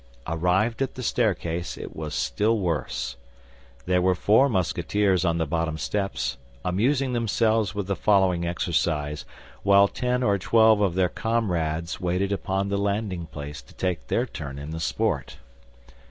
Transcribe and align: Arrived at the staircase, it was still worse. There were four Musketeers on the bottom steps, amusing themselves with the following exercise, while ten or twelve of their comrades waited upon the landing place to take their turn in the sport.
Arrived 0.25 0.81
at 0.81 0.95
the 0.95 1.03
staircase, 1.03 1.77
it 1.77 1.95
was 1.95 2.15
still 2.15 2.57
worse. 2.57 3.17
There 3.85 4.01
were 4.01 4.15
four 4.15 4.49
Musketeers 4.49 5.23
on 5.23 5.37
the 5.37 5.45
bottom 5.45 5.77
steps, 5.77 6.39
amusing 6.65 7.13
themselves 7.13 7.75
with 7.75 7.85
the 7.85 7.95
following 7.95 8.43
exercise, 8.43 9.25
while 9.61 9.87
ten 9.87 10.23
or 10.23 10.39
twelve 10.39 10.81
of 10.81 10.95
their 10.95 11.07
comrades 11.07 12.01
waited 12.01 12.31
upon 12.31 12.69
the 12.69 12.79
landing 12.79 13.27
place 13.27 13.61
to 13.61 13.75
take 13.75 14.07
their 14.07 14.25
turn 14.25 14.57
in 14.57 14.71
the 14.71 14.79
sport. 14.79 15.37